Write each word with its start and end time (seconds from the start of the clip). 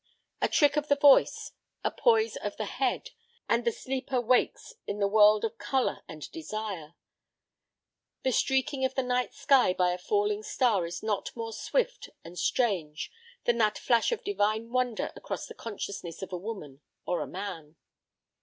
A 0.41 0.47
trick 0.47 0.77
of 0.77 0.87
the 0.87 0.95
voice, 0.95 1.51
a 1.83 1.91
poise 1.91 2.35
of 2.35 2.57
the 2.57 2.65
head, 2.65 3.11
and 3.47 3.63
the 3.63 3.71
sleeper 3.71 4.19
wakes 4.19 4.73
in 4.87 4.97
the 4.97 5.07
world 5.07 5.45
of 5.45 5.59
color 5.59 6.01
and 6.07 6.27
desire. 6.31 6.95
The 8.23 8.31
streaking 8.31 8.83
of 8.83 8.95
the 8.95 9.03
night 9.03 9.35
sky 9.35 9.73
by 9.75 9.91
a 9.91 9.99
falling 9.99 10.41
star 10.41 10.87
is 10.87 11.03
not 11.03 11.29
more 11.35 11.53
swift 11.53 12.09
and 12.23 12.35
strange 12.39 13.11
than 13.45 13.59
that 13.59 13.77
flash 13.77 14.11
of 14.11 14.23
divine 14.23 14.71
wonder 14.71 15.13
across 15.15 15.45
the 15.45 15.53
consciousness 15.53 16.23
of 16.23 16.33
a 16.33 16.35
woman 16.37 16.81
or 17.05 17.21
a 17.21 17.27
man. 17.27 17.75